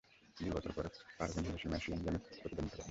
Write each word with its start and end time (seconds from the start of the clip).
দুই 0.37 0.49
বছর 0.51 0.71
পর, 0.75 0.85
পারভীন 1.17 1.43
হিরোশিমা 1.45 1.77
এশিয়ান 1.77 1.99
গেমসে 2.03 2.29
প্রতিদ্বন্দ্বিতা 2.33 2.59
করেন। 2.59 2.67